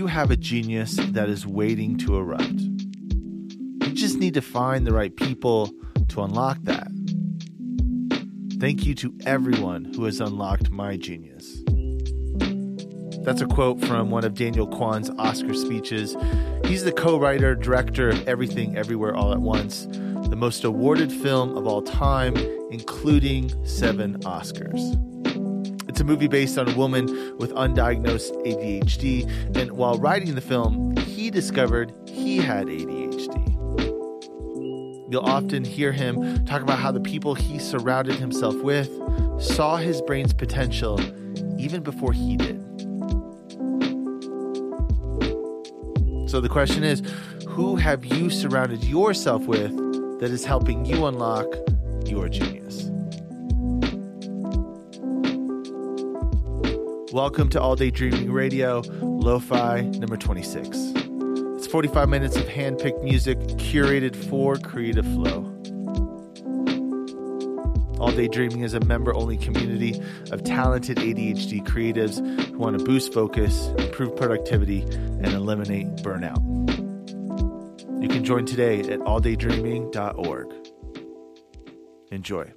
you 0.00 0.06
have 0.06 0.30
a 0.30 0.36
genius 0.36 0.96
that 1.10 1.28
is 1.28 1.46
waiting 1.46 1.98
to 1.98 2.16
erupt. 2.16 2.58
You 2.58 3.92
just 3.92 4.16
need 4.16 4.32
to 4.32 4.40
find 4.40 4.86
the 4.86 4.94
right 4.94 5.14
people 5.14 5.70
to 6.08 6.22
unlock 6.22 6.56
that. 6.62 6.88
Thank 8.58 8.86
you 8.86 8.94
to 8.94 9.14
everyone 9.26 9.92
who 9.92 10.04
has 10.04 10.18
unlocked 10.18 10.70
my 10.70 10.96
genius. 10.96 11.62
That's 13.26 13.42
a 13.42 13.46
quote 13.46 13.78
from 13.84 14.08
one 14.08 14.24
of 14.24 14.32
Daniel 14.32 14.66
Kwan's 14.66 15.10
Oscar 15.18 15.52
speeches. 15.52 16.16
He's 16.64 16.82
the 16.82 16.92
co 16.92 17.18
writer, 17.18 17.54
director 17.54 18.08
of 18.08 18.26
Everything 18.26 18.78
Everywhere 18.78 19.14
All 19.14 19.34
at 19.34 19.40
Once, 19.42 19.86
the 20.30 20.34
most 20.34 20.64
awarded 20.64 21.12
film 21.12 21.58
of 21.58 21.66
all 21.66 21.82
time, 21.82 22.34
including 22.70 23.52
seven 23.66 24.18
Oscars. 24.20 25.09
It's 26.00 26.08
a 26.08 26.10
movie 26.10 26.28
based 26.28 26.56
on 26.56 26.66
a 26.66 26.74
woman 26.74 27.36
with 27.36 27.52
undiagnosed 27.52 28.32
ADHD, 28.46 29.54
and 29.54 29.72
while 29.72 29.98
writing 29.98 30.34
the 30.34 30.40
film, 30.40 30.96
he 30.96 31.30
discovered 31.30 31.92
he 32.06 32.38
had 32.38 32.68
ADHD. 32.68 33.36
You'll 35.12 35.26
often 35.26 35.62
hear 35.62 35.92
him 35.92 36.42
talk 36.46 36.62
about 36.62 36.78
how 36.78 36.90
the 36.90 37.02
people 37.02 37.34
he 37.34 37.58
surrounded 37.58 38.14
himself 38.14 38.56
with 38.62 38.88
saw 39.38 39.76
his 39.76 40.00
brain's 40.00 40.32
potential 40.32 40.98
even 41.60 41.82
before 41.82 42.14
he 42.14 42.38
did. 42.38 42.58
So 46.30 46.40
the 46.40 46.48
question 46.50 46.82
is 46.82 47.02
who 47.46 47.76
have 47.76 48.06
you 48.06 48.30
surrounded 48.30 48.84
yourself 48.84 49.44
with 49.44 49.76
that 50.20 50.30
is 50.30 50.46
helping 50.46 50.86
you 50.86 51.04
unlock 51.04 51.46
your 52.06 52.30
genius? 52.30 52.89
Welcome 57.12 57.48
to 57.50 57.60
All 57.60 57.74
Day 57.74 57.90
Dreaming 57.90 58.30
Radio, 58.30 58.82
Lo-Fi 59.00 59.80
number 59.80 60.16
26. 60.16 60.68
It's 61.56 61.66
45 61.66 62.08
minutes 62.08 62.36
of 62.36 62.46
hand-picked 62.46 63.02
music 63.02 63.36
curated 63.58 64.14
for 64.14 64.56
creative 64.58 65.04
flow. 65.06 65.42
All 67.98 68.12
Day 68.12 68.28
Dreaming 68.28 68.60
is 68.60 68.74
a 68.74 68.80
member-only 68.80 69.38
community 69.38 70.00
of 70.30 70.44
talented 70.44 70.98
ADHD 70.98 71.66
creatives 71.66 72.24
who 72.50 72.58
want 72.58 72.78
to 72.78 72.84
boost 72.84 73.12
focus, 73.12 73.66
improve 73.78 74.14
productivity, 74.14 74.82
and 74.82 75.26
eliminate 75.26 75.88
burnout. 75.96 76.38
You 78.00 78.08
can 78.08 78.24
join 78.24 78.46
today 78.46 78.82
at 78.82 79.00
alldaydreaming.org. 79.00 80.54
Enjoy. 82.12 82.52